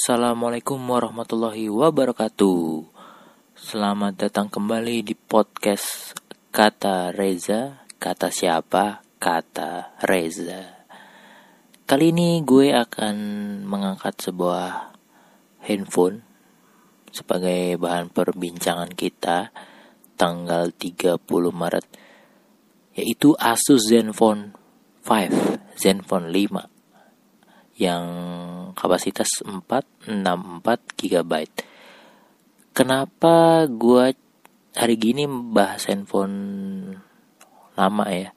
Assalamualaikum 0.00 0.80
warahmatullahi 0.80 1.68
wabarakatuh. 1.68 2.88
Selamat 3.52 4.16
datang 4.16 4.48
kembali 4.48 5.04
di 5.04 5.12
podcast 5.12 6.16
Kata 6.48 7.12
Reza. 7.12 7.84
Kata 8.00 8.32
siapa? 8.32 9.04
Kata 9.20 10.00
Reza. 10.00 10.88
Kali 11.84 12.16
ini 12.16 12.40
gue 12.40 12.72
akan 12.72 13.16
mengangkat 13.68 14.24
sebuah 14.24 14.96
handphone 15.68 16.24
sebagai 17.12 17.76
bahan 17.76 18.08
perbincangan 18.08 18.96
kita 18.96 19.52
tanggal 20.16 20.72
30 20.72 21.20
Maret 21.52 21.86
yaitu 22.96 23.36
Asus 23.36 23.92
Zenfone 23.92 24.56
5, 25.04 25.76
Zenfone 25.76 26.32
5 26.32 27.76
yang 27.76 28.04
kapasitas 28.80 29.44
464 29.44 30.96
GB. 30.96 31.32
Kenapa 32.72 33.68
gue 33.68 34.16
hari 34.72 34.96
gini 34.96 35.28
bahas 35.28 35.84
handphone 35.84 36.36
lama 37.76 38.04
ya? 38.08 38.32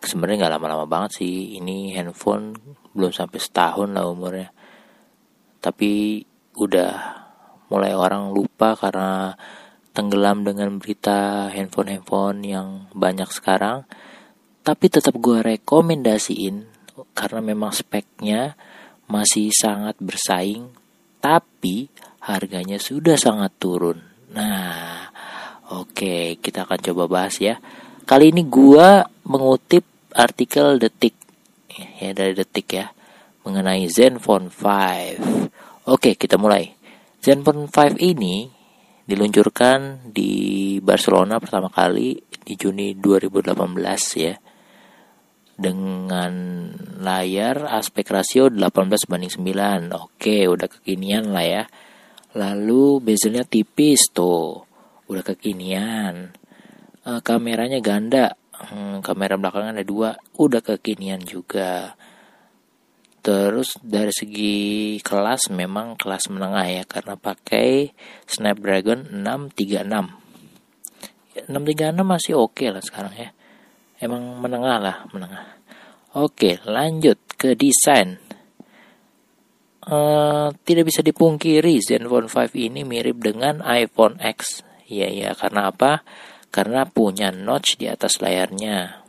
Sebenarnya 0.00 0.48
nggak 0.48 0.54
lama-lama 0.56 0.88
banget 0.88 1.20
sih. 1.20 1.60
Ini 1.60 1.92
handphone 2.00 2.56
belum 2.96 3.12
sampai 3.12 3.36
setahun 3.36 3.92
lah 3.92 4.08
umurnya. 4.08 4.48
Tapi 5.60 6.24
udah 6.56 6.92
mulai 7.68 7.92
orang 7.92 8.32
lupa 8.32 8.72
karena 8.80 9.36
tenggelam 9.92 10.40
dengan 10.44 10.80
berita 10.80 11.52
handphone-handphone 11.52 12.40
yang 12.48 12.68
banyak 12.96 13.28
sekarang. 13.28 13.84
Tapi 14.64 14.86
tetap 14.88 15.20
gue 15.20 15.44
rekomendasiin 15.44 16.72
karena 17.12 17.40
memang 17.44 17.72
speknya 17.72 18.56
masih 19.12 19.52
sangat 19.52 20.00
bersaing, 20.00 20.72
tapi 21.20 21.92
harganya 22.24 22.80
sudah 22.80 23.20
sangat 23.20 23.52
turun. 23.60 24.00
Nah, 24.32 25.12
oke, 25.68 25.92
okay, 25.92 26.24
kita 26.40 26.64
akan 26.64 26.80
coba 26.80 27.04
bahas 27.04 27.36
ya. 27.36 27.60
Kali 28.08 28.32
ini 28.32 28.48
gua 28.48 29.04
mengutip 29.28 29.84
artikel 30.16 30.80
Detik 30.80 31.12
ya 32.00 32.16
dari 32.16 32.32
Detik 32.32 32.68
ya 32.72 32.88
mengenai 33.44 33.84
Zenfone 33.92 34.48
5. 34.48 35.92
Oke, 35.92 36.16
kita 36.16 36.40
mulai. 36.40 36.72
Zenfone 37.20 37.68
5 37.68 38.00
ini 38.00 38.48
diluncurkan 39.04 40.08
di 40.08 40.78
Barcelona 40.80 41.36
pertama 41.36 41.68
kali 41.68 42.16
di 42.42 42.54
Juni 42.56 42.94
2018 42.96 43.52
ya 44.18 44.34
dengan 45.56 46.32
layar 47.02 47.68
aspek 47.68 48.08
rasio 48.08 48.48
18 48.48 49.10
banding 49.10 49.32
9 49.32 49.92
oke 49.92 50.36
udah 50.48 50.68
kekinian 50.68 51.30
lah 51.30 51.46
ya. 51.46 51.64
Lalu 52.32 53.04
bezelnya 53.04 53.44
tipis 53.44 54.08
tuh. 54.08 54.64
Udah 55.08 55.20
kekinian. 55.20 56.32
E, 57.04 57.20
kameranya 57.20 57.84
ganda. 57.84 58.40
Hmm, 58.56 59.04
kamera 59.04 59.36
belakang 59.36 59.76
ada 59.76 59.84
dua. 59.84 60.16
Udah 60.40 60.64
kekinian 60.64 61.20
juga. 61.20 61.92
Terus 63.22 63.78
dari 63.78 64.10
segi 64.10 64.98
kelas 64.98 65.54
memang 65.54 65.94
kelas 65.94 66.26
menengah 66.32 66.66
ya 66.66 66.82
karena 66.88 67.14
pakai 67.14 67.94
Snapdragon 68.26 69.14
636 69.14 71.46
636 71.46 72.02
masih 72.02 72.34
oke 72.34 72.58
okay 72.58 72.74
lah 72.74 72.82
sekarang 72.82 73.14
ya 73.14 73.30
emang 74.02 74.42
menengah 74.42 74.78
lah 74.82 74.96
menengah. 75.14 75.62
Oke 76.18 76.58
lanjut 76.66 77.16
ke 77.38 77.54
desain. 77.54 78.18
Uh, 79.82 80.54
tidak 80.62 80.94
bisa 80.94 81.02
dipungkiri 81.02 81.82
Zenfone 81.82 82.30
5 82.30 82.54
ini 82.54 82.82
mirip 82.82 83.22
dengan 83.22 83.62
iPhone 83.62 84.18
X. 84.18 84.62
Ya 84.90 85.06
ya 85.08 85.32
karena 85.38 85.70
apa? 85.70 86.02
Karena 86.52 86.84
punya 86.84 87.32
notch 87.32 87.80
di 87.80 87.88
atas 87.88 88.20
layarnya. 88.20 89.02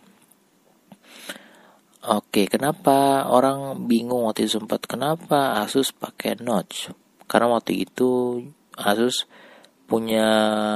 Oke, 2.03 2.51
kenapa 2.51 3.31
orang 3.31 3.87
bingung 3.87 4.27
waktu 4.27 4.43
itu 4.43 4.59
sempat 4.59 4.83
kenapa 4.83 5.63
Asus 5.63 5.95
pakai 5.95 6.35
notch? 6.35 6.91
Karena 7.31 7.55
waktu 7.55 7.87
itu 7.87 8.43
Asus 8.75 9.23
punya 9.87 10.27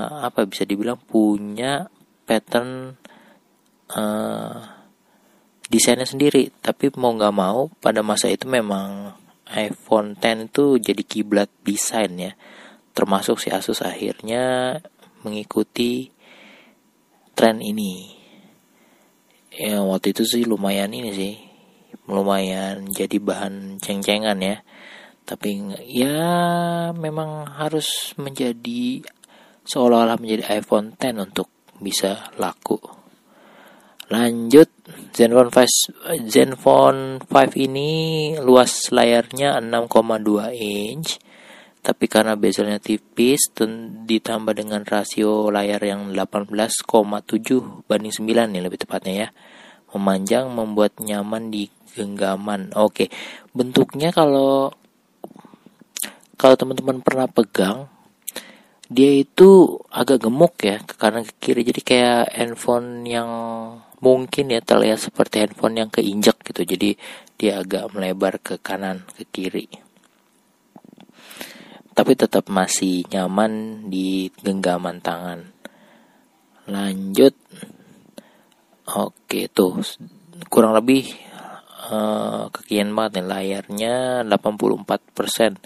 apa 0.07 0.47
bisa 0.47 0.63
dibilang 0.63 0.95
punya 0.95 1.91
pattern 2.23 2.95
uh, 3.93 4.77
desainnya 5.71 6.07
sendiri. 6.07 6.51
Tapi 6.59 6.91
mau 6.99 7.13
nggak 7.15 7.35
mau 7.35 7.71
pada 7.79 8.03
masa 8.03 8.31
itu 8.31 8.47
memang 8.47 9.15
iPhone 9.47 10.19
10 10.19 10.51
itu 10.51 10.65
jadi 10.79 11.03
kiblat 11.03 11.49
desain 11.63 12.11
ya. 12.19 12.33
Termasuk 12.91 13.39
si 13.39 13.53
Asus 13.53 13.85
akhirnya 13.85 14.75
mengikuti 15.21 16.11
tren 17.37 17.61
ini. 17.63 18.17
Ya 19.53 19.81
waktu 19.81 20.11
itu 20.11 20.23
sih 20.27 20.43
lumayan 20.43 20.91
ini 20.91 21.11
sih. 21.13 21.35
Lumayan 22.07 22.91
jadi 22.91 23.19
bahan 23.19 23.79
ceng-cengan 23.79 24.39
ya. 24.41 24.63
Tapi 25.27 25.59
ya 25.83 26.23
memang 26.95 27.51
harus 27.59 28.15
menjadi 28.15 29.03
seolah-olah 29.67 30.15
menjadi 30.15 30.63
iPhone 30.63 30.95
10 30.95 31.27
untuk 31.27 31.51
bisa 31.83 32.31
laku 32.39 32.96
Lanjut 34.07 34.71
Zenfone 35.11 35.51
5 35.51 36.31
Zenfone 36.31 37.19
5 37.27 37.59
ini 37.59 37.91
luas 38.39 38.87
layarnya 38.87 39.59
6,2 39.59 40.55
inch. 40.55 41.19
Tapi 41.83 42.07
karena 42.07 42.39
bezelnya 42.39 42.79
tipis 42.79 43.51
ditambah 44.07 44.55
dengan 44.55 44.87
rasio 44.87 45.51
layar 45.51 45.83
yang 45.83 46.15
18,7 46.15 46.87
banding 47.83 48.15
9 48.15 48.47
nih 48.47 48.63
lebih 48.63 48.79
tepatnya 48.79 49.27
ya. 49.27 49.29
Memanjang 49.91 50.55
membuat 50.55 51.03
nyaman 51.03 51.51
di 51.51 51.67
genggaman. 51.91 52.71
Oke 52.79 53.11
bentuknya 53.51 54.15
kalau 54.15 54.71
kalau 56.39 56.55
teman-teman 56.55 57.03
pernah 57.03 57.27
pegang 57.27 57.91
dia 58.87 59.19
itu 59.19 59.75
agak 59.91 60.23
gemuk 60.23 60.55
ya 60.63 60.79
ke 60.79 60.95
kanan 60.95 61.27
ke 61.27 61.33
kiri. 61.43 61.67
Jadi 61.67 61.81
kayak 61.83 62.31
handphone 62.31 63.03
yang 63.03 63.27
mungkin 63.97 64.53
ya 64.53 64.61
terlihat 64.61 65.01
seperti 65.01 65.41
handphone 65.41 65.81
yang 65.81 65.89
keinjak 65.89 66.37
gitu. 66.45 66.61
Jadi 66.63 66.97
dia 67.37 67.61
agak 67.61 67.93
melebar 67.93 68.37
ke 68.41 68.57
kanan 68.61 69.05
ke 69.17 69.23
kiri. 69.29 69.67
Tapi 71.97 72.13
tetap 72.13 72.45
masih 72.53 73.09
nyaman 73.09 73.85
di 73.89 74.29
genggaman 74.37 75.01
tangan. 75.01 75.49
Lanjut. 76.69 77.33
Oke 78.85 79.49
tuh. 79.49 79.81
Kurang 80.45 80.77
lebih 80.77 81.09
uh, 81.89 82.53
kekian 82.53 82.93
banget 82.93 83.25
nih. 83.25 83.25
Layarnya 83.25 84.21
84% 84.29 85.57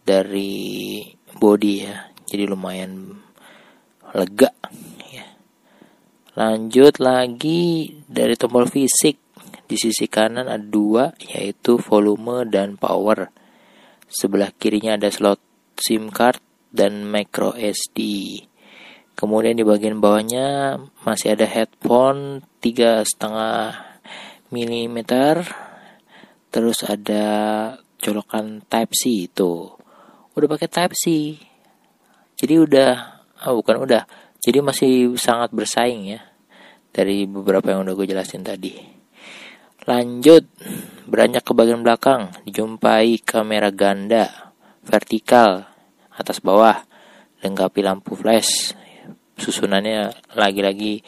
dari 0.00 1.04
body 1.36 1.74
ya. 1.76 2.08
Jadi 2.24 2.44
lumayan 2.48 3.12
lega 4.16 4.48
Lanjut 6.34 6.98
lagi 6.98 7.94
dari 8.10 8.34
tombol 8.34 8.66
fisik. 8.66 9.22
Di 9.70 9.78
sisi 9.78 10.10
kanan 10.10 10.50
ada 10.50 10.66
dua, 10.66 11.14
yaitu 11.22 11.78
volume 11.78 12.42
dan 12.50 12.74
power. 12.74 13.30
Sebelah 14.10 14.50
kirinya 14.50 14.98
ada 14.98 15.14
slot 15.14 15.38
SIM 15.78 16.10
card 16.10 16.42
dan 16.74 17.06
micro 17.06 17.54
SD. 17.54 17.98
Kemudian 19.14 19.54
di 19.54 19.62
bagian 19.62 20.02
bawahnya 20.02 20.74
masih 21.06 21.38
ada 21.38 21.46
headphone 21.46 22.42
tiga 22.58 23.06
setengah 23.06 23.94
mm. 24.50 24.98
Terus 26.50 26.78
ada 26.82 27.24
colokan 28.02 28.58
Type 28.66 28.90
C 28.90 29.30
itu. 29.30 29.70
Udah 30.34 30.48
pakai 30.50 30.66
Type 30.66 30.98
C. 30.98 31.38
Jadi 32.34 32.54
udah, 32.58 33.22
oh 33.46 33.62
bukan 33.62 33.86
udah, 33.86 34.02
jadi 34.44 34.60
masih 34.60 35.16
sangat 35.16 35.56
bersaing 35.56 36.04
ya 36.04 36.20
dari 36.92 37.24
beberapa 37.24 37.72
yang 37.72 37.88
udah 37.88 37.94
gue 37.96 38.12
jelasin 38.12 38.44
tadi. 38.44 38.76
Lanjut, 39.88 40.44
beranjak 41.08 41.44
ke 41.44 41.52
bagian 41.56 41.80
belakang, 41.80 42.28
dijumpai 42.44 43.20
kamera 43.24 43.72
ganda, 43.72 44.52
vertikal, 44.84 45.64
atas 46.12 46.44
bawah, 46.44 46.84
lengkapi 47.40 47.80
lampu 47.80 48.16
flash. 48.16 48.76
Susunannya 49.34 50.12
lagi-lagi 50.36 51.00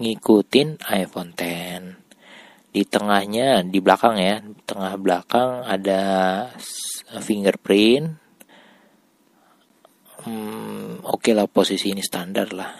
ngikutin 0.00 0.80
iPhone 0.92 1.32
10. 1.36 2.72
Di 2.72 2.82
tengahnya, 2.84 3.64
di 3.64 3.78
belakang 3.80 4.16
ya, 4.20 4.40
tengah 4.68 4.96
belakang 5.00 5.64
ada 5.64 6.00
fingerprint, 7.20 8.27
hmm, 10.28 11.08
oke 11.08 11.24
okay 11.24 11.32
lah 11.32 11.48
posisi 11.48 11.96
ini 11.96 12.04
standar 12.04 12.52
lah. 12.52 12.72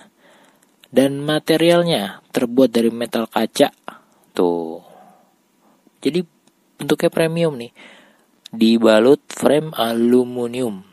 Dan 0.89 1.21
materialnya 1.21 2.21
terbuat 2.29 2.69
dari 2.73 2.93
metal 2.93 3.29
kaca. 3.29 3.69
Tuh. 4.33 4.81
Jadi 6.01 6.21
bentuknya 6.81 7.11
premium 7.13 7.57
nih. 7.57 7.73
Dibalut 8.49 9.21
frame 9.29 9.73
aluminium. 9.77 10.85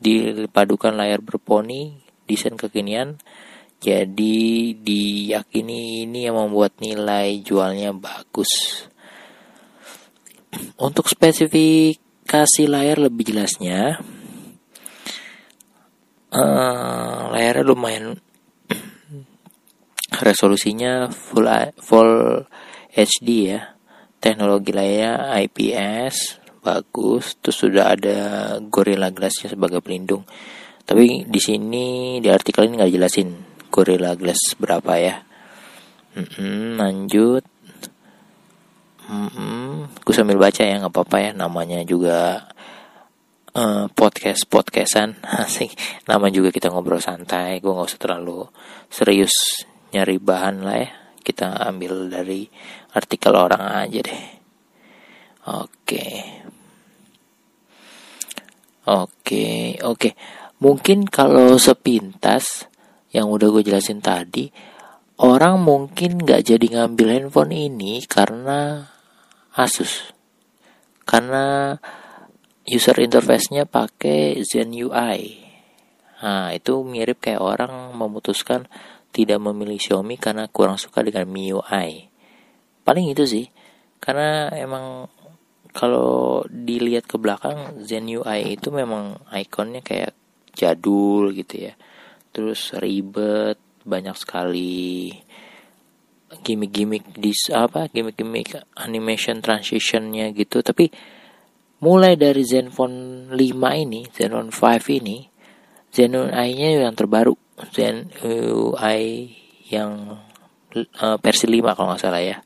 Dipadukan 0.00 0.92
layar 0.96 1.24
berponi 1.24 1.96
desain 2.28 2.56
kekinian. 2.56 3.16
Jadi 3.78 4.74
diyakini 4.74 6.04
ini 6.04 6.26
yang 6.26 6.36
membuat 6.36 6.76
nilai 6.82 7.40
jualnya 7.40 7.94
bagus. 7.96 8.84
Untuk 10.86 11.08
spesifikasi 11.08 12.62
layar 12.66 12.98
lebih 13.00 13.32
jelasnya 13.32 14.02
uh, 16.32 17.32
layarnya 17.32 17.64
lumayan. 17.64 18.16
Resolusinya 20.26 21.08
full 21.12 21.46
full 21.80 22.44
HD 22.92 23.28
ya. 23.54 23.76
Teknologi 24.18 24.74
layar 24.74 25.38
IPS 25.46 26.42
bagus. 26.60 27.38
Terus 27.38 27.56
sudah 27.56 27.94
ada 27.94 28.18
Gorilla 28.60 29.14
Glassnya 29.14 29.54
sebagai 29.54 29.80
pelindung. 29.80 30.26
Tapi 30.88 31.28
di 31.28 31.40
sini 31.40 32.16
di 32.18 32.28
artikel 32.32 32.64
ini 32.66 32.80
nggak 32.80 32.92
jelasin 32.92 33.28
Gorilla 33.68 34.16
Glass 34.16 34.56
berapa 34.56 34.92
ya. 34.96 35.20
Mm-hmm, 36.16 36.80
lanjut. 36.80 37.44
Mm-hmm, 39.08 40.04
gue 40.04 40.14
sambil 40.16 40.36
baca 40.36 40.60
ya 40.60 40.80
nggak 40.84 40.92
apa-apa 40.92 41.16
ya 41.16 41.30
namanya 41.32 41.80
juga 41.80 42.44
uh, 43.58 43.84
podcast 43.90 44.46
podcastan 44.46 45.18
asik. 45.42 45.74
Nama 46.06 46.26
juga 46.30 46.54
kita 46.54 46.70
ngobrol 46.70 47.02
santai. 47.02 47.58
Gue 47.58 47.74
nggak 47.74 47.88
usah 47.90 48.00
terlalu 48.00 48.46
serius 48.86 49.66
nyari 49.90 50.16
bahan 50.22 50.56
lah 50.62 50.78
ya. 50.78 50.90
Kita 51.18 51.60
ambil 51.66 52.08
dari 52.08 52.46
artikel 52.94 53.34
orang 53.34 53.64
aja 53.84 54.00
deh. 54.00 54.22
Oke. 55.50 56.06
Oke 58.88 59.76
oke. 59.84 60.10
Mungkin 60.58 61.06
kalau 61.06 61.60
sepintas 61.60 62.66
yang 63.12 63.30
udah 63.30 63.48
gue 63.52 63.62
jelasin 63.62 64.00
tadi 64.00 64.50
orang 65.22 65.60
mungkin 65.62 66.22
nggak 66.22 66.44
jadi 66.44 66.66
ngambil 66.78 67.08
handphone 67.10 67.52
ini 67.52 68.00
karena 68.06 68.88
Asus. 69.58 70.14
Karena 71.02 71.74
user 72.68 72.96
interface-nya 73.00 73.64
pakai 73.64 74.44
Zen 74.44 74.76
UI 74.76 75.48
nah 76.18 76.50
itu 76.50 76.82
mirip 76.82 77.22
kayak 77.22 77.38
orang 77.38 77.94
memutuskan 77.94 78.66
tidak 79.12 79.40
memilih 79.40 79.80
Xiaomi 79.80 80.20
karena 80.20 80.46
kurang 80.46 80.76
suka 80.76 81.00
dengan 81.00 81.26
MIUI. 81.28 82.08
Paling 82.84 83.06
itu 83.12 83.24
sih. 83.24 83.46
Karena 83.98 84.52
emang 84.54 85.10
kalau 85.74 86.44
dilihat 86.46 87.10
ke 87.10 87.18
belakang 87.18 87.82
Zen 87.82 88.08
UI 88.08 88.54
itu 88.56 88.70
memang 88.70 89.18
ikonnya 89.26 89.82
kayak 89.82 90.14
jadul 90.54 91.34
gitu 91.34 91.68
ya. 91.68 91.72
Terus 92.30 92.76
ribet, 92.78 93.58
banyak 93.82 94.14
sekali 94.14 95.10
gimmick-gimmick 96.28 97.16
di 97.16 97.32
apa 97.56 97.88
gimmick-gimmick 97.88 98.60
animation 98.76 99.40
transitionnya 99.40 100.28
gitu 100.36 100.60
tapi 100.60 100.92
mulai 101.78 102.18
dari 102.18 102.42
Zenfone 102.42 103.30
5 103.30 103.82
ini 103.84 104.00
Zenfone 104.10 104.50
5 104.50 104.98
ini 104.98 105.18
Zen 105.88 106.12
UI-nya 106.12 106.84
yang 106.84 106.94
terbaru 106.94 107.32
Zen 107.72 108.12
UI 108.22 109.32
yang 109.72 110.20
uh, 110.76 111.16
versi 111.18 111.48
5 111.48 111.74
kalau 111.74 111.88
nggak 111.92 112.02
salah 112.02 112.22
ya. 112.22 112.38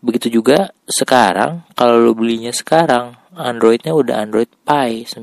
Begitu 0.00 0.40
juga 0.40 0.72
sekarang 0.88 1.68
kalau 1.76 2.00
lo 2.00 2.12
belinya 2.16 2.52
sekarang 2.52 3.16
Androidnya 3.36 3.92
udah 3.92 4.24
Android 4.24 4.48
Pie 4.64 5.04
9. 5.04 5.20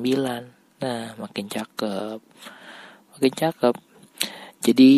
Nah, 0.84 1.16
makin 1.18 1.46
cakep. 1.50 2.20
Makin 3.18 3.34
cakep. 3.34 3.76
Jadi 4.64 4.92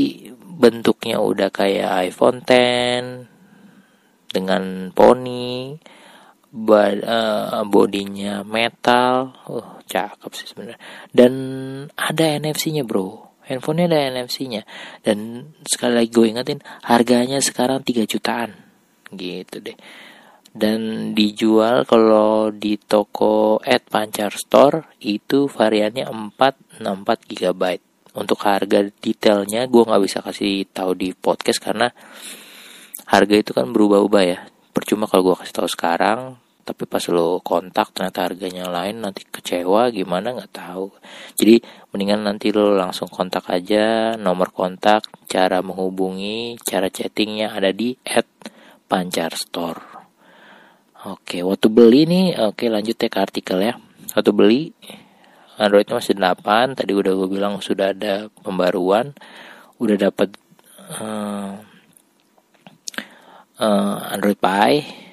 bentuknya 0.55 1.19
udah 1.19 1.49
kayak 1.51 2.11
iPhone 2.11 2.43
10 2.43 4.31
dengan 4.31 4.91
poni 4.91 5.79
bad, 6.55 7.03
uh, 7.03 7.67
bodinya 7.67 8.47
metal. 8.47 9.35
Uh, 9.43 9.83
cakep 9.83 10.31
sih 10.31 10.47
sebenarnya. 10.47 10.79
Dan 11.11 11.33
ada 11.99 12.25
NFC-nya, 12.39 12.87
Bro. 12.87 13.35
Handphonenya 13.45 13.85
ada 13.93 14.25
NFC-nya 14.25 14.65
dan 15.05 15.51
sekali 15.61 16.01
lagi 16.01 16.09
gue 16.09 16.33
ingetin 16.33 16.59
harganya 16.81 17.37
sekarang 17.37 17.85
3 17.85 18.09
jutaan. 18.09 18.57
Gitu 19.13 19.61
deh. 19.61 19.77
Dan 20.49 21.11
dijual 21.13 21.85
kalau 21.85 22.49
di 22.49 22.79
toko 22.81 23.61
at 23.61 23.85
Pancar 23.85 24.33
Store 24.33 24.97
itu 25.03 25.45
variannya 25.45 26.09
464 26.09 26.81
GB 27.29 27.63
untuk 28.15 28.39
harga 28.47 28.87
detailnya 28.87 29.67
gue 29.67 29.83
nggak 29.83 30.03
bisa 30.07 30.23
kasih 30.23 30.65
tahu 30.71 30.95
di 30.95 31.11
podcast 31.11 31.59
karena 31.59 31.91
harga 33.05 33.35
itu 33.35 33.51
kan 33.53 33.69
berubah-ubah 33.69 34.23
ya. 34.25 34.39
Percuma 34.73 35.05
kalau 35.05 35.31
gue 35.31 35.45
kasih 35.45 35.53
tahu 35.53 35.69
sekarang 35.69 36.44
tapi 36.65 36.89
pas 36.89 37.05
lo 37.13 37.39
kontak 37.45 37.93
ternyata 37.93 38.25
harganya 38.25 38.65
lain 38.65 39.05
nanti 39.05 39.21
kecewa 39.29 39.93
gimana 39.93 40.33
nggak 40.33 40.51
tahu. 40.51 40.89
Jadi 41.37 41.61
mendingan 41.93 42.25
nanti 42.25 42.49
lo 42.49 42.73
langsung 42.73 43.05
kontak 43.07 43.45
aja 43.53 44.17
nomor 44.17 44.49
kontak 44.49 45.05
cara 45.29 45.61
menghubungi 45.61 46.57
cara 46.65 46.89
chattingnya 46.89 47.53
ada 47.53 47.69
di 47.69 47.93
at 48.01 48.25
pancar 48.89 49.37
store 49.37 49.95
oke 51.05 51.37
waktu 51.45 51.67
beli 51.69 52.01
nih 52.09 52.25
oke 52.49 52.65
lanjut 52.65 52.97
ya 52.97 53.09
ke 53.13 53.19
artikel 53.21 53.61
ya. 53.61 53.77
Waktu 54.17 54.31
beli 54.33 54.61
Androidnya 55.55 56.01
masih 56.01 56.17
8 56.19 56.75
tadi 56.75 56.91
udah 56.91 57.13
gue 57.15 57.29
bilang 57.31 57.63
sudah 57.63 57.95
ada 57.95 58.27
pembaruan 58.43 59.15
udah 59.79 59.95
dapat 59.95 60.35
uh, 60.99 61.55
uh, 63.59 63.97
Android 64.11 64.39
Pie 64.39 65.04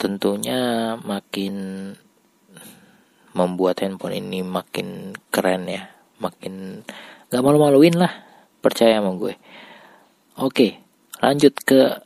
tentunya 0.00 0.96
makin 1.04 1.54
membuat 3.36 3.84
handphone 3.84 4.16
ini 4.16 4.40
makin 4.40 5.12
keren 5.28 5.68
ya. 5.68 5.92
Makin 6.16 6.84
gak 7.28 7.44
malu-maluin 7.44 8.00
lah 8.00 8.12
percaya 8.64 8.96
sama 8.96 9.12
gue. 9.20 9.36
Oke 10.40 10.80
lanjut 11.20 11.52
ke 11.60 12.00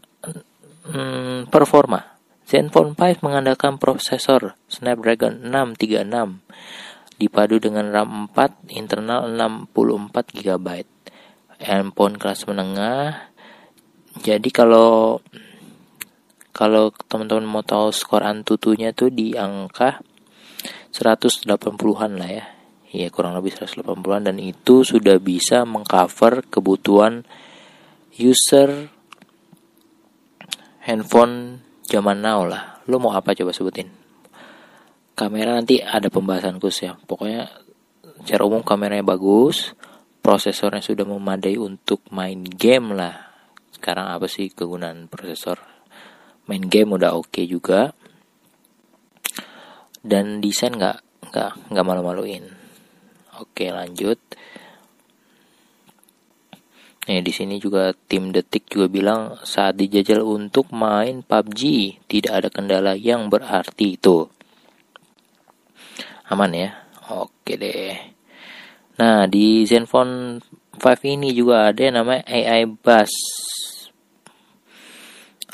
hmm, 0.90 1.48
performa. 1.48 2.18
Zenfone 2.44 2.92
5 2.92 3.24
mengandalkan 3.24 3.80
prosesor 3.80 4.52
Snapdragon 4.68 5.48
636 5.48 6.44
dipadu 7.16 7.56
dengan 7.62 7.88
RAM 7.88 8.28
4 8.36 8.68
internal 8.74 9.32
64 9.32 10.44
GB 10.44 10.68
handphone 11.64 12.20
kelas 12.20 12.44
menengah. 12.50 13.32
Jadi 14.20 14.50
kalau 14.52 15.18
kalau 16.54 16.94
teman-teman 17.11 17.42
mau 17.42 17.66
tahu 17.66 17.90
skor 17.90 18.23
Antutunya 18.23 18.94
tuh 18.94 19.11
di 19.11 19.34
angka 19.34 19.99
180-an 20.94 22.12
lah 22.14 22.30
ya. 22.30 22.46
Iya 22.94 23.11
kurang 23.11 23.34
lebih 23.34 23.58
180-an 23.58 24.30
dan 24.30 24.38
itu 24.38 24.87
sudah 24.87 25.18
bisa 25.18 25.66
mengcover 25.66 26.46
kebutuhan 26.46 27.26
user 28.14 28.87
handphone 30.87 31.58
zaman 31.90 32.23
now 32.23 32.46
lah. 32.46 32.78
Lo 32.87 33.02
mau 33.02 33.18
apa 33.18 33.34
coba 33.34 33.50
sebutin? 33.50 33.90
Kamera 35.18 35.58
nanti 35.58 35.82
ada 35.82 36.06
pembahasan 36.06 36.62
khusus 36.62 36.87
ya. 36.87 36.94
Pokoknya 36.94 37.50
secara 38.23 38.46
umum 38.46 38.62
kameranya 38.62 39.02
bagus, 39.02 39.75
prosesornya 40.23 40.87
sudah 40.87 41.02
memadai 41.02 41.58
untuk 41.58 42.06
main 42.14 42.46
game 42.46 42.94
lah. 42.94 43.34
Sekarang 43.75 44.14
apa 44.14 44.30
sih 44.30 44.54
kegunaan 44.54 45.11
prosesor? 45.11 45.74
Main 46.44 46.64
game 46.68 46.92
udah 46.92 47.16
oke 47.16 47.32
okay 47.32 47.44
juga 47.48 47.96
dan 50.04 50.44
desain 50.44 50.76
nggak 50.76 51.00
nggak 51.32 51.52
nggak 51.72 51.86
malu-maluin 51.86 52.44
oke 53.40 53.64
lanjut 53.72 54.20
Nih 57.04 57.20
di 57.20 57.36
sini 57.36 57.60
juga 57.60 57.92
tim 57.92 58.32
Detik 58.32 58.64
juga 58.64 58.88
bilang 58.88 59.36
saat 59.44 59.76
dijajal 59.76 60.24
untuk 60.24 60.72
main 60.72 61.20
PUBG 61.20 61.60
tidak 62.08 62.32
ada 62.32 62.48
kendala 62.48 62.96
yang 62.96 63.28
berarti 63.28 64.00
itu. 64.00 64.24
Aman 66.32 66.56
ya. 66.56 66.72
Oke 67.12 67.60
deh. 67.60 67.92
Nah, 68.96 69.28
di 69.28 69.68
Zenfone 69.68 70.40
5 70.80 70.80
ini 71.04 71.36
juga 71.36 71.68
ada 71.68 71.80
yang 71.84 72.00
namanya 72.00 72.24
AI 72.24 72.64
Bus 72.64 73.12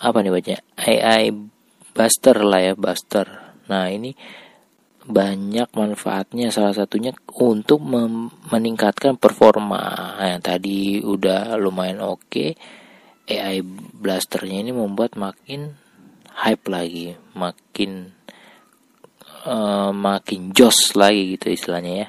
apa 0.01 0.19
nih 0.25 0.33
baca? 0.33 0.57
AI 0.81 1.31
Buster 1.93 2.37
lah 2.41 2.61
ya 2.61 2.75
Buster. 2.75 3.27
Nah 3.69 3.93
ini 3.93 4.17
banyak 5.05 5.69
manfaatnya. 5.77 6.49
Salah 6.49 6.73
satunya 6.73 7.13
untuk 7.37 7.81
meningkatkan 8.49 9.17
performa. 9.21 10.17
Nah, 10.17 10.29
yang 10.37 10.43
tadi 10.43 11.01
udah 11.01 11.57
lumayan 11.61 12.01
oke 12.01 12.25
okay. 12.29 12.51
AI 13.31 13.63
Blasternya 14.01 14.67
ini 14.67 14.73
membuat 14.75 15.15
makin 15.15 15.79
hype 16.41 16.67
lagi 16.67 17.15
makin 17.37 18.17
uh, 19.45 19.93
makin 19.93 20.51
jos 20.57 20.97
lagi 20.99 21.37
gitu 21.37 21.53
istilahnya 21.53 21.93
ya. 22.07 22.09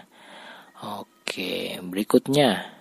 Oke 0.82 1.78
berikutnya 1.84 2.81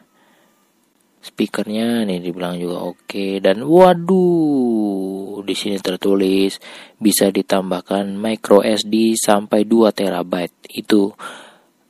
speakernya 1.21 2.09
nih 2.09 2.25
dibilang 2.25 2.57
juga 2.57 2.81
oke. 2.89 3.45
Dan 3.45 3.61
waduh 3.65 5.45
di 5.45 5.55
sini 5.57 5.77
tertulis 5.77 6.57
bisa 6.97 7.29
ditambahkan 7.29 8.17
micro 8.17 8.65
SD 8.65 9.21
sampai 9.21 9.69
2 9.69 9.93
terabyte. 9.93 10.65
Itu 10.73 11.12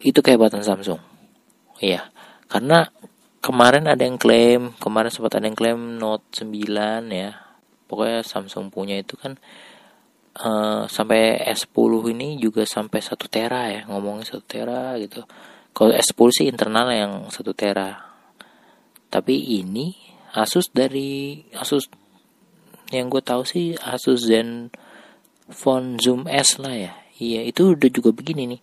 itu 0.03 0.19
kehebatan 0.19 0.67
Samsung. 0.67 0.99
Iya 1.79 2.11
karena 2.51 2.91
kemarin 3.39 3.87
ada 3.87 4.03
yang 4.03 4.19
klaim 4.19 4.75
kemarin 4.83 5.15
sempat 5.15 5.39
ada 5.39 5.47
yang 5.47 5.57
klaim 5.57 5.97
Note 5.97 6.27
9 6.43 6.51
ya. 7.15 7.31
Pokoknya 7.87 8.27
Samsung 8.27 8.71
punya 8.75 8.99
itu 8.99 9.15
kan 9.15 9.39
uh, 10.43 10.91
sampai 10.91 11.39
S10 11.47 12.15
ini 12.15 12.39
juga 12.43 12.67
sampai 12.67 12.99
1 12.99 13.15
tera 13.31 13.71
ya 13.71 13.87
ngomongnya 13.87 14.35
1 14.35 14.43
tera 14.43 14.99
gitu. 14.99 15.23
Kalau 15.71 15.95
S10 15.95 16.29
sih 16.35 16.47
internal 16.51 16.91
yang 16.91 17.13
1 17.31 17.39
tera 17.55 18.10
tapi 19.11 19.59
ini 19.59 19.99
Asus 20.31 20.71
dari 20.71 21.43
Asus 21.59 21.91
yang 22.95 23.11
gue 23.11 23.19
tahu 23.19 23.43
sih 23.43 23.75
Asus 23.75 24.31
Zenfone 24.31 25.99
Zoom 25.99 26.31
S 26.31 26.63
lah 26.63 26.75
ya. 26.75 26.95
Iya 27.19 27.43
itu 27.43 27.75
udah 27.75 27.91
juga 27.91 28.15
begini 28.15 28.55
nih. 28.55 28.63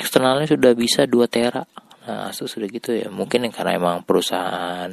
Eksternalnya 0.00 0.48
sudah 0.48 0.72
bisa 0.72 1.04
2 1.04 1.28
tera. 1.28 1.68
Nah 2.08 2.32
Asus 2.32 2.56
sudah 2.56 2.72
gitu 2.72 2.96
ya. 2.96 3.12
Mungkin 3.12 3.52
karena 3.52 3.76
emang 3.76 4.00
perusahaan 4.08 4.88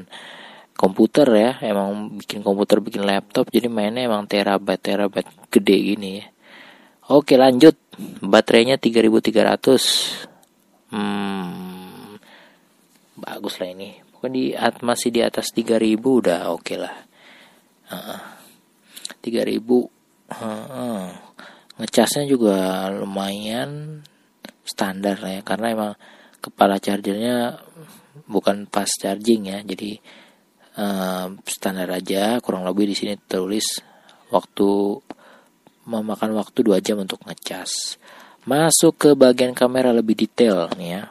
komputer 0.75 1.27
ya. 1.31 1.51
Emang 1.63 2.19
bikin 2.19 2.43
komputer 2.43 2.83
bikin 2.83 3.07
laptop. 3.07 3.47
Jadi 3.47 3.71
mainnya 3.71 4.03
emang 4.03 4.27
terabyte 4.27 4.83
terabyte 4.83 5.31
gede 5.47 5.95
gini 5.95 6.19
ya. 6.19 6.27
Oke 7.15 7.39
lanjut. 7.39 7.79
Baterainya 8.19 8.75
3300 8.75 10.91
hmm 10.91 12.19
bagus 13.17 13.57
lah 13.57 13.73
ini 13.73 13.97
pokoknya 14.17 14.33
di 14.33 14.43
masih 14.81 15.09
di 15.13 15.21
atas 15.21 15.53
3000 15.53 15.93
udah 16.01 16.49
oke 16.49 16.65
okay 16.65 16.77
lah 16.81 16.95
uh, 17.93 18.19
3000 19.21 19.61
uh, 19.61 21.07
ngecasnya 21.77 22.25
juga 22.25 22.89
lumayan 22.89 24.01
standar 24.65 25.21
ya 25.21 25.45
karena 25.45 25.67
emang 25.69 25.93
kepala 26.41 26.81
chargernya 26.81 27.61
bukan 28.25 28.65
fast 28.67 28.97
charging 29.05 29.47
ya 29.47 29.61
jadi 29.61 30.01
uh, 30.77 31.27
standar 31.43 31.89
aja. 31.91 32.37
Kurang 32.39 32.63
lebih 32.63 32.87
di 32.87 32.95
sini 32.95 33.17
tulis 33.17 33.81
waktu 34.29 34.69
memakan 35.87 36.35
waktu 36.37 36.59
2 36.61 36.83
jam 36.85 37.01
untuk 37.01 37.19
ngecas. 37.25 37.97
Masuk 38.47 38.95
ke 38.95 39.09
bagian 39.11 39.51
kamera 39.51 39.91
lebih 39.91 40.15
detail 40.15 40.71
nih 40.79 40.89
ya 41.01 41.03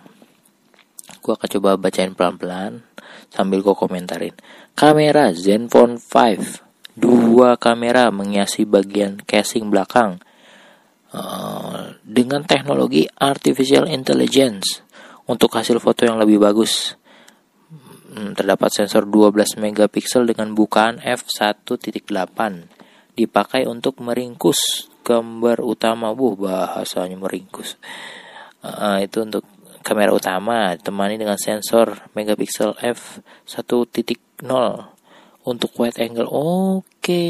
gue 1.27 1.35
akan 1.35 1.51
coba 1.59 1.75
bacain 1.75 2.15
pelan-pelan 2.15 2.87
sambil 3.35 3.67
gue 3.67 3.75
komentarin. 3.75 4.39
Kamera 4.79 5.35
Zenfone 5.35 5.99
5, 5.99 6.95
dua 6.95 7.59
kamera 7.59 8.15
menghiasi 8.15 8.63
bagian 8.63 9.19
casing 9.27 9.67
belakang 9.67 10.23
uh, 11.11 11.99
dengan 12.07 12.47
teknologi 12.47 13.11
artificial 13.19 13.91
intelligence 13.91 14.87
untuk 15.27 15.51
hasil 15.59 15.83
foto 15.83 16.07
yang 16.07 16.23
lebih 16.23 16.39
bagus. 16.39 16.95
Hmm, 18.17 18.33
terdapat 18.33 18.71
sensor 18.71 19.05
12 19.05 19.59
megapiksel 19.59 20.25
dengan 20.31 20.55
bukaan 20.55 21.03
f1.8 21.03 21.67
dipakai 23.19 23.67
untuk 23.67 23.99
meringkus 23.99 24.89
gambar 25.03 25.61
utama. 25.61 26.15
Buh, 26.17 26.39
bahasanya 26.39 27.19
meringkus. 27.19 27.77
Uh, 28.65 29.05
itu 29.05 29.21
untuk 29.21 29.45
kamera 29.87 30.11
utama 30.11 30.75
ditemani 30.75 31.15
dengan 31.15 31.39
sensor 31.39 32.11
megapiksel 32.19 32.75
f1.0 32.83 34.51
untuk 35.47 35.71
wide 35.79 36.03
angle. 36.03 36.27
Oke. 36.27 37.23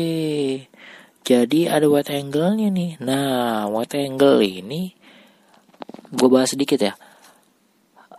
Jadi 1.21 1.69
ada 1.69 1.85
wide 1.85 2.09
angle-nya 2.09 2.73
nih. 2.73 2.97
Nah, 3.05 3.69
wide 3.69 4.01
angle 4.01 4.41
ini 4.41 4.97
gue 6.17 6.29
bahas 6.33 6.57
sedikit 6.57 6.81
ya. 6.81 6.97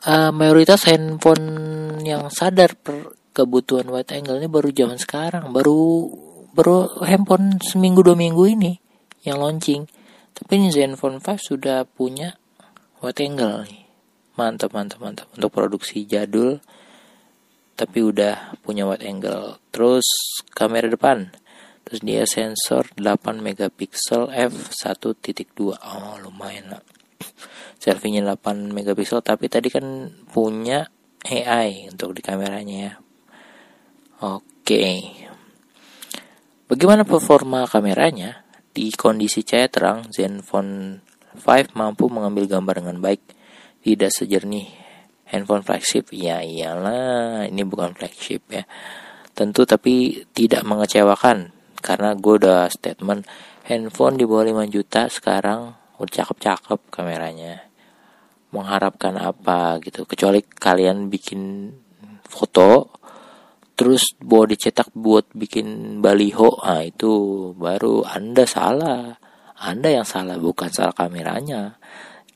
Uh, 0.05 0.29
mayoritas 0.29 0.85
handphone 0.85 1.97
yang 2.05 2.29
sadar 2.29 2.77
per 2.77 3.17
kebutuhan 3.33 3.89
wide 3.89 4.13
angle 4.13 4.37
ini 4.37 4.45
baru 4.45 4.69
zaman 4.69 5.01
sekarang, 5.01 5.49
baru 5.49 6.05
baru 6.53 7.01
handphone 7.01 7.57
seminggu 7.57 8.05
dua 8.05 8.13
minggu 8.13 8.45
ini 8.45 8.77
yang 9.25 9.41
launching. 9.41 9.89
Tapi 10.37 10.61
ini 10.61 10.69
Zenfone 10.69 11.17
5 11.17 11.41
sudah 11.41 11.81
punya 11.89 12.37
wide 13.01 13.25
angle 13.25 13.65
nih 13.65 13.86
mantap 14.37 14.71
mantap 14.71 15.01
mantap. 15.01 15.27
Untuk 15.33 15.51
produksi 15.51 16.05
jadul 16.05 16.61
tapi 17.77 18.01
udah 18.01 18.57
punya 18.65 18.89
wide 18.89 19.05
angle. 19.05 19.61
Terus 19.69 20.05
kamera 20.53 20.89
depan. 20.89 21.29
Terus 21.85 22.01
dia 22.03 22.27
sensor 22.27 22.91
8 22.99 23.39
megapiksel 23.39 24.27
f1.2 24.27 25.71
oh 25.71 26.15
lumayan 26.19 26.75
lah 26.75 26.83
selfie-nya 27.81 28.27
8 28.27 28.75
megapiksel 28.75 29.23
tapi 29.23 29.47
tadi 29.47 29.71
kan 29.71 30.11
punya 30.27 30.91
AI 31.23 31.87
untuk 31.87 32.11
di 32.11 32.19
kameranya 32.19 32.75
ya. 32.75 32.93
Oke. 34.19 35.15
Bagaimana 36.67 37.07
performa 37.07 37.63
kameranya? 37.69 38.43
Di 38.75 38.91
kondisi 38.91 39.47
cahaya 39.47 39.71
terang 39.71 40.11
Zenfone 40.11 40.99
5 41.39 41.71
mampu 41.71 42.11
mengambil 42.11 42.51
gambar 42.51 42.83
dengan 42.83 42.99
baik 42.99 43.36
tidak 43.87 44.11
sejernih. 44.11 44.67
Handphone 45.31 45.63
flagship? 45.63 46.11
Ya 46.11 46.43
iyalah 46.43 47.47
ini 47.47 47.63
bukan 47.63 47.95
flagship 47.95 48.43
ya. 48.51 48.67
Tentu 49.31 49.63
tapi 49.63 50.27
tidak 50.35 50.67
mengecewakan 50.67 51.55
karena 51.79 52.11
gue 52.19 52.33
udah 52.35 52.67
statement 52.67 53.23
handphone 53.63 54.19
di 54.19 54.27
bawah 54.27 54.43
5 54.43 54.75
juta 54.75 55.07
sekarang 55.07 55.71
udah 56.03 56.11
cakep-cakep 56.11 56.79
kameranya. 56.91 57.63
Mengharapkan 58.51 59.15
apa 59.15 59.79
gitu 59.83 60.03
kecuali 60.03 60.43
kalian 60.43 61.07
bikin 61.07 61.71
foto 62.27 62.91
terus 63.77 64.15
bawa 64.19 64.51
dicetak 64.51 64.89
buat 64.95 65.31
bikin 65.37 65.99
baliho 66.01 66.59
nah 66.65 66.83
itu 66.83 67.11
baru 67.55 68.03
anda 68.03 68.43
salah. 68.43 69.15
Anda 69.57 69.89
yang 69.89 70.07
salah 70.07 70.37
bukan 70.37 70.69
salah 70.69 70.93
kameranya 70.93 71.81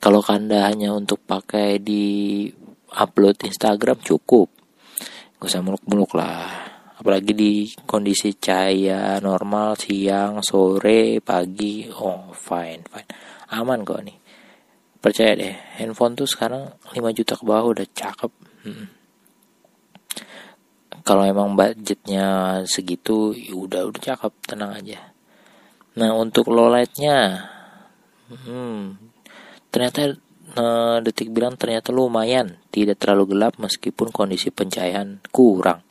kalau 0.02 0.26
kanda 0.26 0.66
hanya 0.66 0.98
untuk 0.98 1.22
pakai 1.30 1.78
di 1.78 2.50
upload 2.98 3.46
Instagram 3.46 4.02
cukup. 4.02 4.50
Gak 5.38 5.46
usah 5.46 5.62
muluk-muluk 5.62 6.18
lah. 6.18 6.50
Apalagi 6.98 7.38
di 7.38 7.70
kondisi 7.86 8.34
cahaya 8.34 9.22
normal 9.22 9.78
siang 9.78 10.42
sore 10.42 11.22
pagi. 11.22 11.86
Oh 11.86 12.34
fine 12.34 12.82
fine. 12.82 13.10
Aman 13.54 13.86
kok 13.86 14.02
nih. 14.02 14.18
Percaya 14.98 15.38
deh 15.38 15.54
handphone 15.78 16.18
tuh 16.18 16.26
sekarang 16.26 16.82
5 16.90 16.98
juta 17.14 17.38
ke 17.38 17.44
bawah 17.46 17.78
udah 17.78 17.86
cakep. 17.86 18.32
Hmm. 18.62 18.86
kalau 21.02 21.26
emang 21.26 21.58
budgetnya 21.58 22.62
segitu 22.70 23.34
ya 23.38 23.54
udah 23.54 23.86
udah 23.86 24.02
cakep. 24.02 24.34
Tenang 24.50 24.82
aja. 24.82 25.14
Nah 25.98 26.14
untuk 26.18 26.50
low 26.54 26.70
lightnya 26.70 27.50
hmm, 28.30 29.11
Ternyata 29.72 30.20
uh, 30.60 30.98
detik 31.00 31.32
bilang 31.32 31.56
ternyata 31.56 31.96
lumayan, 31.96 32.60
tidak 32.70 33.00
terlalu 33.00 33.36
gelap 33.36 33.56
meskipun 33.56 34.12
kondisi 34.12 34.52
pencahayaan 34.52 35.24
kurang. 35.32 35.88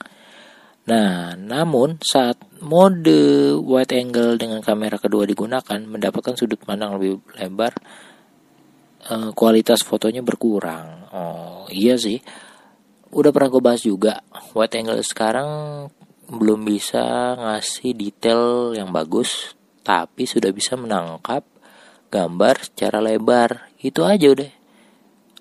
Nah, 0.84 1.37
namun 1.37 1.96
saat 2.00 2.40
mode 2.60 3.56
wide 3.56 3.94
angle 3.96 4.37
dengan 4.37 4.60
kamera 4.60 5.00
kedua 5.00 5.25
digunakan, 5.25 5.80
mendapatkan 5.80 6.37
sudut 6.37 6.60
pandang 6.60 7.00
lebih 7.00 7.25
lebar, 7.40 7.72
uh, 9.08 9.30
kualitas 9.32 9.80
fotonya 9.80 10.20
berkurang. 10.20 11.08
Oh, 11.12 11.64
iya 11.72 11.96
sih. 11.96 12.20
Udah 13.10 13.34
pernah 13.34 13.50
gue 13.50 13.62
bahas 13.64 13.82
juga, 13.82 14.22
wide 14.54 14.76
angle 14.76 15.02
sekarang 15.02 15.49
belum 16.30 16.62
bisa 16.62 17.34
ngasih 17.34 17.90
detail 17.96 18.70
yang 18.76 18.94
bagus, 18.94 19.58
tapi 19.82 20.30
sudah 20.30 20.54
bisa 20.54 20.78
menangkap 20.78 21.42
gambar 22.11 22.67
secara 22.67 22.99
lebar 22.99 23.71
itu 23.81 24.02
aja 24.02 24.26
udah. 24.35 24.50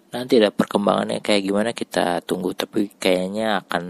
Nanti 0.10 0.42
ada 0.42 0.54
perkembangannya 0.54 1.22
kayak 1.22 1.42
gimana 1.46 1.70
kita 1.74 2.22
tunggu 2.26 2.54
tapi 2.54 2.94
kayaknya 2.98 3.66
akan 3.66 3.84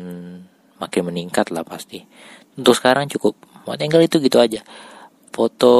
makin 0.80 1.04
meningkat 1.12 1.52
lah 1.52 1.68
pasti. 1.68 2.04
Untuk 2.56 2.76
sekarang 2.76 3.12
cukup 3.12 3.36
wide 3.68 3.84
angle 3.84 4.04
itu 4.04 4.20
gitu 4.24 4.40
aja. 4.40 4.64
Foto 5.32 5.74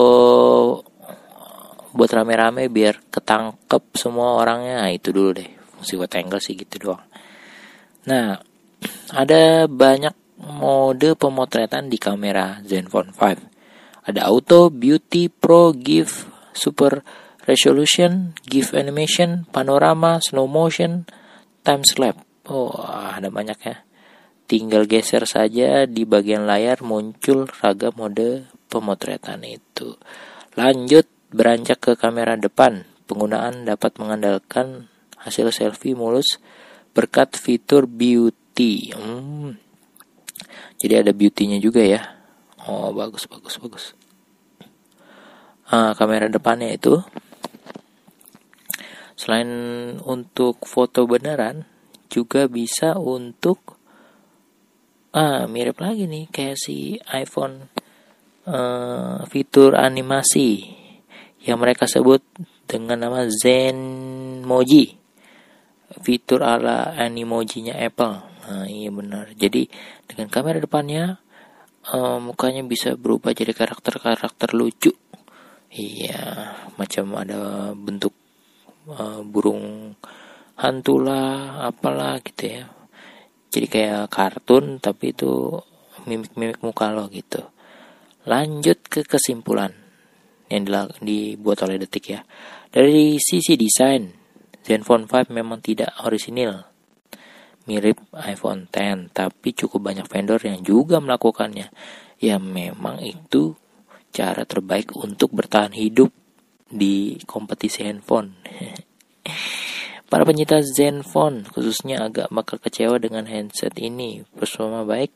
buat 1.90 2.12
rame-rame 2.14 2.70
biar 2.70 3.10
ketangkep 3.10 3.84
semua 3.98 4.38
orangnya 4.38 4.86
nah, 4.86 4.92
itu 4.92 5.10
dulu 5.16 5.40
deh. 5.40 5.50
Fungsi 5.80 5.96
angle 5.96 6.44
sih 6.44 6.56
gitu 6.60 6.76
doang. 6.92 7.04
Nah 8.08 8.40
ada 9.24 9.68
banyak 9.68 10.14
mode 10.40 11.20
pemotretan 11.20 11.92
di 11.92 12.00
kamera 12.00 12.64
Zenfone 12.64 13.12
5 13.12 13.60
ada 14.10 14.26
auto, 14.26 14.74
beauty, 14.74 15.30
pro, 15.30 15.70
gift, 15.70 16.26
super 16.60 17.08
resolution, 17.48 18.36
GIF 18.44 18.76
animation, 18.76 19.48
panorama, 19.48 20.20
slow 20.20 20.46
motion, 20.46 21.08
time 21.64 21.88
lapse. 21.98 22.22
Oh, 22.50 22.74
ada 22.84 23.32
banyak 23.32 23.60
ya. 23.64 23.86
Tinggal 24.50 24.90
geser 24.90 25.30
saja 25.30 25.86
di 25.86 26.10
bagian 26.10 26.50
layar 26.50 26.82
muncul 26.82 27.46
ragam 27.62 27.94
mode 27.94 28.50
pemotretan 28.66 29.46
itu. 29.46 29.94
Lanjut 30.58 31.06
beranjak 31.30 31.78
ke 31.78 31.94
kamera 31.94 32.34
depan. 32.34 32.90
Penggunaan 33.06 33.70
dapat 33.70 33.98
mengandalkan 34.02 34.90
hasil 35.22 35.54
selfie 35.54 35.94
mulus 35.94 36.42
berkat 36.98 37.38
fitur 37.38 37.86
beauty. 37.86 38.94
Hmm. 38.98 39.58
Jadi 40.82 40.94
ada 41.06 41.12
beauty-nya 41.14 41.62
juga 41.62 41.86
ya. 41.86 42.02
Oh, 42.66 42.90
bagus 42.90 43.30
bagus 43.30 43.62
bagus. 43.62 43.86
Ah, 45.70 45.94
kamera 45.94 46.26
depannya 46.26 46.74
itu 46.74 46.98
Selain 49.20 49.52
untuk 50.00 50.64
foto 50.64 51.04
beneran, 51.04 51.68
juga 52.08 52.48
bisa 52.48 52.96
untuk 52.96 53.76
ah 55.12 55.44
mirip 55.44 55.84
lagi 55.84 56.08
nih 56.08 56.32
kayak 56.32 56.56
si 56.56 56.96
iPhone 57.12 57.68
uh, 58.48 59.20
fitur 59.28 59.76
animasi 59.76 60.72
yang 61.44 61.60
mereka 61.60 61.84
sebut 61.84 62.24
dengan 62.64 63.04
nama 63.04 63.28
Zenmoji. 63.28 64.96
Fitur 66.00 66.40
ala 66.40 66.96
animojinya 66.96 67.76
Apple. 67.76 68.16
Nah, 68.48 68.66
iya 68.72 68.88
benar. 68.88 69.36
Jadi 69.36 69.68
dengan 70.08 70.32
kamera 70.32 70.64
depannya 70.64 71.20
uh, 71.92 72.24
mukanya 72.24 72.64
bisa 72.64 72.96
berubah 72.96 73.36
jadi 73.36 73.52
karakter-karakter 73.52 74.56
lucu. 74.56 74.96
Iya, 75.70 76.58
macam 76.82 77.14
ada 77.14 77.70
bentuk 77.78 78.18
uh, 78.90 79.22
burung 79.22 79.94
hantu 80.58 80.98
lah 80.98 81.62
apalah 81.70 82.18
gitu 82.26 82.58
ya. 82.58 82.66
Jadi 83.54 83.68
kayak 83.70 84.10
kartun 84.10 84.82
tapi 84.82 85.14
itu 85.14 85.62
mimik-mimik 86.10 86.66
muka 86.66 86.90
lo 86.90 87.06
gitu. 87.14 87.46
Lanjut 88.26 88.82
ke 88.82 89.06
kesimpulan 89.06 89.74
yang 90.50 90.66
dibuat 91.06 91.62
oleh 91.62 91.78
detik 91.78 92.18
ya. 92.18 92.22
Dari 92.74 93.22
sisi 93.22 93.54
desain 93.54 94.10
Zenfone 94.66 95.06
5 95.06 95.30
memang 95.30 95.62
tidak 95.62 95.94
orisinil. 96.02 96.66
Mirip 97.70 98.02
iPhone 98.18 98.66
10 98.74 99.14
tapi 99.14 99.54
cukup 99.54 99.94
banyak 99.94 100.10
vendor 100.10 100.42
yang 100.42 100.66
juga 100.66 100.98
melakukannya. 100.98 101.70
Ya 102.18 102.42
memang 102.42 102.98
itu 103.06 103.54
cara 104.10 104.44
terbaik 104.46 104.96
untuk 104.98 105.34
bertahan 105.34 105.74
hidup 105.74 106.10
di 106.70 107.18
kompetisi 107.26 107.86
handphone. 107.86 108.38
Para 110.10 110.26
pencinta 110.26 110.58
Zenfone 110.66 111.46
khususnya 111.46 112.02
agak 112.02 112.34
bakal 112.34 112.58
kecewa 112.58 112.98
dengan 112.98 113.30
handset 113.30 113.78
ini. 113.78 114.26
Performa 114.26 114.82
baik? 114.82 115.14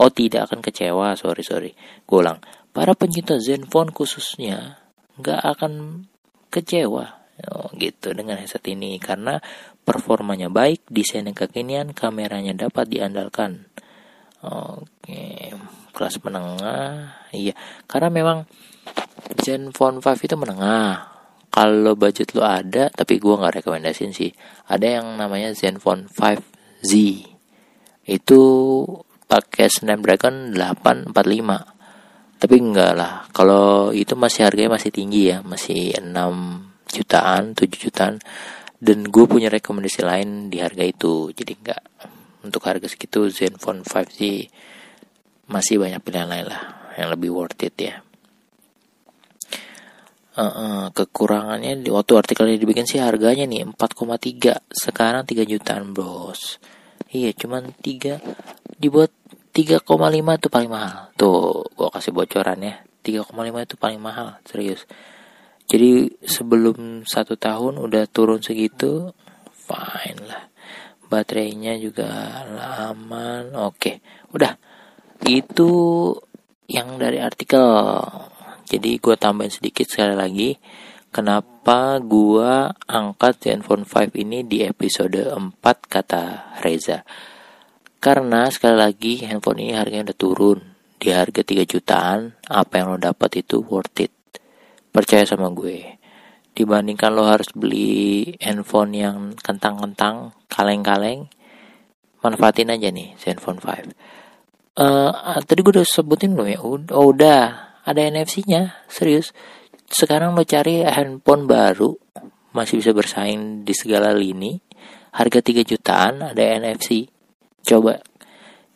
Oh 0.00 0.08
tidak 0.08 0.48
akan 0.48 0.64
kecewa, 0.64 1.12
sorry 1.12 1.44
sorry. 1.44 1.70
Gue 2.08 2.24
ulang. 2.24 2.40
Para 2.72 2.96
pencinta 2.96 3.36
Zenfone 3.36 3.92
khususnya 3.92 4.80
nggak 5.20 5.40
akan 5.44 5.72
kecewa 6.48 7.04
oh, 7.52 7.68
gitu 7.76 8.16
dengan 8.16 8.40
headset 8.40 8.64
ini 8.70 8.96
karena 8.96 9.44
performanya 9.84 10.48
baik, 10.48 10.88
desainnya 10.88 11.36
kekinian, 11.36 11.92
kameranya 11.92 12.56
dapat 12.56 12.88
diandalkan. 12.88 13.68
Oke, 14.40 15.52
kelas 15.94 16.18
menengah, 16.26 17.22
iya. 17.30 17.54
Karena 17.86 18.10
memang 18.10 18.44
Zenfone 19.38 20.02
5 20.02 20.26
itu 20.26 20.36
menengah. 20.36 21.14
Kalau 21.54 21.94
budget 21.94 22.34
lo 22.34 22.42
ada, 22.42 22.90
tapi 22.90 23.22
gue 23.22 23.30
nggak 23.30 23.62
rekomendasiin 23.62 24.10
sih. 24.10 24.34
Ada 24.66 24.98
yang 25.00 25.14
namanya 25.14 25.54
Zenfone 25.54 26.10
5Z. 26.10 26.92
Itu 28.04 28.42
pakai 29.30 29.70
Snapdragon 29.70 30.50
845. 30.50 31.14
Tapi 32.42 32.56
enggak 32.58 32.92
lah. 32.98 33.24
Kalau 33.30 33.94
itu 33.94 34.18
masih 34.18 34.50
harganya 34.50 34.74
masih 34.76 34.90
tinggi 34.90 35.30
ya, 35.30 35.46
masih 35.46 35.94
6 36.02 36.90
jutaan, 36.90 37.54
7 37.54 37.70
jutaan. 37.78 38.18
Dan 38.82 39.06
gue 39.06 39.24
punya 39.24 39.46
rekomendasi 39.48 40.02
lain 40.02 40.50
di 40.50 40.58
harga 40.58 40.82
itu. 40.82 41.30
Jadi 41.30 41.52
enggak 41.54 41.82
untuk 42.44 42.66
harga 42.66 42.90
segitu 42.90 43.30
Zenfone 43.30 43.86
5Z 43.86 44.18
masih 45.48 45.76
banyak 45.80 46.00
pilihan 46.00 46.28
lain 46.28 46.46
lah 46.48 46.62
yang 46.96 47.10
lebih 47.12 47.34
worth 47.34 47.60
it 47.66 47.76
ya. 47.76 48.00
Uh, 50.34 50.42
uh, 50.42 50.82
kekurangannya 50.90 51.78
di 51.78 51.94
waktu 51.94 52.18
artikelnya 52.18 52.58
dibikin 52.58 52.90
sih 52.90 52.98
harganya 52.98 53.46
nih 53.46 53.70
4,3 53.70 54.66
sekarang 54.66 55.22
3 55.22 55.46
jutaan 55.46 55.94
bros. 55.94 56.58
Iya 57.14 57.30
cuman 57.38 57.70
3 57.70 58.18
dibuat 58.82 59.14
3,5 59.54 59.86
itu 60.34 60.48
paling 60.50 60.70
mahal. 60.70 61.14
Tuh 61.14 61.62
gua 61.78 61.94
kasih 61.94 62.10
bocoran 62.10 62.58
ya. 62.66 62.82
3,5 63.06 63.30
itu 63.62 63.74
paling 63.78 64.00
mahal 64.02 64.42
serius. 64.42 64.82
Jadi 65.70 66.18
sebelum 66.26 67.06
satu 67.06 67.38
tahun 67.38 67.78
udah 67.78 68.10
turun 68.10 68.42
segitu 68.42 69.14
fine 69.54 70.20
lah. 70.26 70.50
Baterainya 71.06 71.78
juga 71.78 72.42
aman 72.90 73.54
oke. 73.54 74.02
Udah 74.34 74.73
itu 75.24 75.72
yang 76.68 76.96
dari 76.96 77.20
artikel 77.20 77.64
jadi 78.64 78.96
gue 78.96 79.14
tambahin 79.20 79.52
sedikit 79.52 79.84
sekali 79.84 80.16
lagi 80.16 80.50
kenapa 81.14 82.02
gue 82.02 82.74
angkat 82.90 83.38
Zenfone 83.38 83.86
5 83.86 84.16
ini 84.18 84.42
di 84.42 84.66
episode 84.66 85.30
4 85.30 85.60
kata 85.62 86.56
Reza. 86.58 87.06
Karena 88.02 88.50
sekali 88.50 88.76
lagi 88.76 89.22
handphone 89.22 89.62
ini 89.62 89.72
harganya 89.78 90.10
udah 90.10 90.18
turun 90.18 90.58
di 90.98 91.14
harga 91.14 91.46
3 91.46 91.64
jutaan, 91.64 92.34
apa 92.50 92.72
yang 92.82 92.92
lo 92.92 92.98
dapat 92.98 93.46
itu 93.46 93.62
worth 93.62 94.02
it. 94.02 94.12
Percaya 94.90 95.22
sama 95.22 95.54
gue. 95.54 96.02
Dibandingkan 96.52 97.14
lo 97.14 97.30
harus 97.30 97.48
beli 97.54 98.34
handphone 98.42 98.92
yang 98.98 99.18
kentang-kentang, 99.38 100.34
kaleng-kaleng, 100.50 101.30
manfaatin 102.20 102.74
aja 102.74 102.90
nih 102.90 103.14
Zenfone 103.22 103.62
5. 103.62 104.23
Uh, 104.74 105.14
tadi 105.46 105.62
gue 105.62 105.78
udah 105.78 105.86
sebutin 105.86 106.34
lo 106.34 106.50
ya, 106.50 106.58
oh, 106.58 106.82
udah. 106.82 107.42
Ada 107.84 108.10
NFC-nya 108.10 108.88
serius. 108.88 109.36
Sekarang 109.86 110.32
lo 110.34 110.42
cari 110.42 110.82
handphone 110.82 111.44
baru 111.44 111.92
masih 112.56 112.80
bisa 112.80 112.90
bersaing 112.90 113.62
di 113.62 113.74
segala 113.76 114.10
lini. 114.16 114.56
Harga 115.14 115.38
3 115.44 115.62
jutaan 115.62 116.34
ada 116.34 116.42
NFC 116.42 117.06
coba 117.64 118.02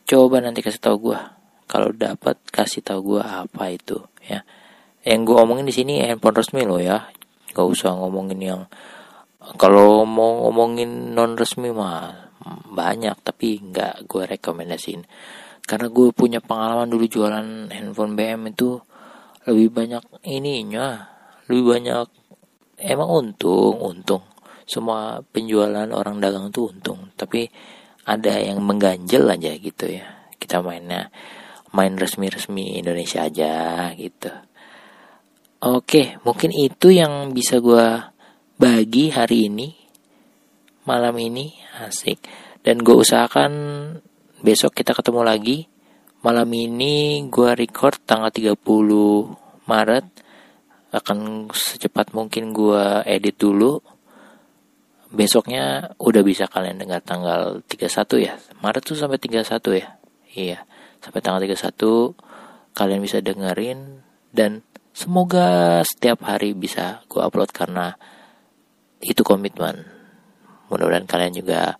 coba 0.07 0.37
nanti 0.39 0.63
kasih 0.63 0.81
tau 0.81 0.97
gue 0.97 1.19
kalau 1.69 1.93
dapat 1.93 2.41
kasih 2.49 2.81
tau 2.81 3.03
gue 3.03 3.19
apa 3.19 3.75
itu 3.75 3.99
ya. 4.23 4.47
Yang 5.03 5.21
gue 5.35 5.37
omongin 5.41 5.67
di 5.67 5.75
sini 5.75 6.05
handphone 6.05 6.39
resmi 6.39 6.63
lo 6.63 6.79
ya. 6.79 7.11
Gak 7.51 7.67
usah 7.67 7.97
ngomongin 7.97 8.39
yang 8.39 8.63
kalau 9.57 10.05
mau 10.05 10.47
ngomongin 10.47 11.17
non 11.17 11.35
resmi 11.35 11.73
mah 11.75 12.31
banyak. 12.71 13.19
Tapi 13.25 13.73
nggak 13.73 14.07
gue 14.07 14.23
rekomendasiin 14.37 15.03
karena 15.69 15.93
gue 15.93 16.09
punya 16.17 16.41
pengalaman 16.41 16.89
dulu 16.89 17.05
jualan 17.05 17.69
handphone 17.69 18.17
BM 18.17 18.57
itu 18.57 18.81
lebih 19.45 19.69
banyak 19.69 20.01
ininya 20.25 21.05
lebih 21.49 21.65
banyak 21.77 22.07
emang 22.81 23.09
untung 23.09 23.77
untung. 23.77 24.25
Semua 24.69 25.21
penjualan 25.25 25.89
orang 25.89 26.21
dagang 26.21 26.53
tuh 26.53 26.69
untung. 26.73 27.09
Tapi 27.17 27.49
ada 28.05 28.37
yang 28.37 28.61
mengganjel 28.65 29.29
aja 29.29 29.53
gitu 29.57 29.85
ya 29.89 30.33
kita 30.41 30.65
mainnya. 30.65 31.13
Main 31.69 32.01
resmi-resmi 32.01 32.81
Indonesia 32.81 33.29
aja 33.29 33.89
gitu. 33.93 34.33
Oke 35.61 36.17
mungkin 36.25 36.49
itu 36.49 36.89
yang 36.89 37.37
bisa 37.37 37.61
gue 37.61 38.09
bagi 38.57 39.13
hari 39.13 39.53
ini 39.53 39.69
malam 40.89 41.13
ini 41.21 41.53
asik. 41.85 42.25
Dan 42.65 42.81
gue 42.81 42.97
usahakan 42.97 43.53
besok 44.43 44.75
kita 44.75 44.95
ketemu 44.95 45.23
lagi. 45.27 45.67
Malam 46.23 46.51
ini 46.51 47.27
gue 47.31 47.55
record 47.55 47.99
tanggal 48.03 48.31
30 48.31 48.59
Maret. 49.67 50.07
Akan 50.95 51.51
secepat 51.53 52.15
mungkin 52.17 52.55
gue 52.55 53.03
edit 53.07 53.39
dulu. 53.39 53.79
Besoknya 55.09 55.95
udah 55.97 56.23
bisa 56.23 56.47
kalian 56.51 56.79
dengar 56.79 57.01
tanggal 57.03 57.65
31 57.67 58.27
ya. 58.27 58.35
Maret 58.61 58.83
tuh 58.83 58.99
sampai 58.99 59.19
31 59.19 59.79
ya? 59.79 59.89
Iya. 60.35 60.59
Sampai 60.99 61.21
tanggal 61.23 61.43
31 61.43 62.75
kalian 62.75 63.01
bisa 63.03 63.19
dengerin. 63.23 64.03
Dan 64.29 64.63
semoga 64.95 65.81
setiap 65.87 66.27
hari 66.27 66.55
bisa 66.55 67.03
gue 67.07 67.23
upload 67.23 67.51
karena 67.55 67.95
itu 68.99 69.23
komitmen. 69.23 69.87
Mudah-mudahan 70.69 71.09
kalian 71.09 71.33
juga 71.33 71.79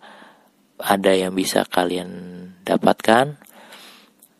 ada 0.79 1.11
yang 1.11 1.35
bisa 1.35 1.67
kalian 1.67 2.09
dapatkan 2.63 3.35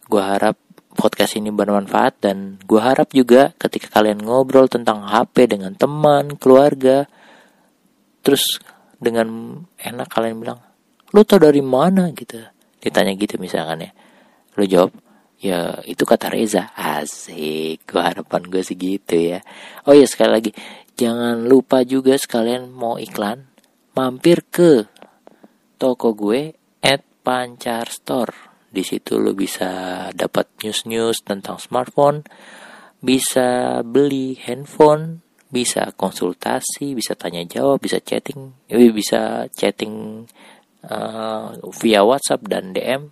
gue 0.10 0.24
harap 0.24 0.58
podcast 1.00 1.38
ini 1.38 1.54
bermanfaat 1.54 2.20
dan 2.20 2.58
gue 2.66 2.82
harap 2.82 3.14
juga 3.16 3.56
ketika 3.56 4.02
kalian 4.02 4.20
ngobrol 4.20 4.68
tentang 4.68 5.06
HP 5.06 5.48
dengan 5.48 5.72
teman, 5.78 6.36
keluarga, 6.36 7.08
terus 8.20 8.60
dengan 9.00 9.62
enak 9.80 10.12
kalian 10.12 10.44
bilang, 10.44 10.60
lu 11.16 11.24
tau 11.24 11.40
dari 11.40 11.64
mana 11.64 12.12
gitu. 12.12 12.42
Ditanya 12.84 13.16
gitu 13.16 13.40
misalkan 13.40 13.88
ya. 13.88 13.92
Lu 14.60 14.68
jawab, 14.68 14.92
ya 15.40 15.80
itu 15.88 16.04
kata 16.04 16.28
Reza. 16.28 16.76
Asik, 16.76 17.88
gue 17.88 18.02
harapan 18.02 18.44
gue 18.50 18.60
segitu 18.66 19.16
ya. 19.16 19.40
Oh 19.88 19.96
ya 19.96 20.04
sekali 20.04 20.32
lagi, 20.36 20.52
jangan 21.00 21.48
lupa 21.48 21.88
juga 21.88 22.20
sekalian 22.20 22.68
mau 22.68 23.00
iklan, 23.00 23.48
mampir 23.96 24.44
ke 24.52 24.99
toko 25.80 26.12
gue 26.12 26.54
at 26.84 27.02
Pancar 27.24 27.88
Store 27.88 28.50
di 28.70 28.86
situ 28.86 29.18
lo 29.18 29.34
bisa 29.34 30.08
dapat 30.14 30.62
news-news 30.62 31.26
tentang 31.26 31.58
smartphone, 31.58 32.22
bisa 33.02 33.82
beli 33.82 34.38
handphone, 34.46 35.26
bisa 35.50 35.90
konsultasi, 35.98 36.94
bisa 36.94 37.18
tanya 37.18 37.42
jawab, 37.50 37.82
bisa 37.82 37.98
chatting, 37.98 38.54
eh, 38.70 38.94
bisa 38.94 39.50
chatting 39.50 40.26
uh, 40.86 41.58
via 41.82 42.06
WhatsApp 42.06 42.46
dan 42.46 42.78
DM. 42.78 43.10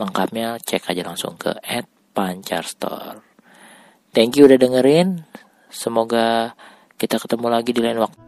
Lengkapnya 0.00 0.56
cek 0.56 0.88
aja 0.88 1.04
langsung 1.04 1.36
ke 1.36 1.52
@pancarstore. 2.16 3.20
Thank 4.16 4.40
you 4.40 4.48
udah 4.48 4.56
dengerin. 4.56 5.28
Semoga 5.68 6.56
kita 6.96 7.20
ketemu 7.20 7.46
lagi 7.52 7.76
di 7.76 7.84
lain 7.84 8.00
waktu. 8.00 8.27